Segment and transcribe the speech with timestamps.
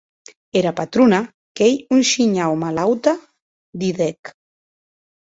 [0.59, 1.17] Era patrona
[1.59, 3.13] qu’ei un shinhau malauta,
[3.83, 4.19] didec.